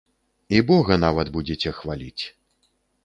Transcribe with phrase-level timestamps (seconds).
[0.57, 2.23] І бога нават будзеце хваліць.